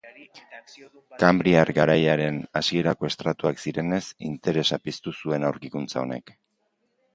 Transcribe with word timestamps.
Kanbriar 1.23 1.71
garaiaren 1.79 2.39
hasierako 2.61 3.11
estratuak 3.11 3.63
zirenez 3.67 4.01
interesa 4.31 4.81
piztu 4.89 5.17
zuen 5.21 5.49
aurkikuntza 5.53 6.05
honek. 6.05 6.37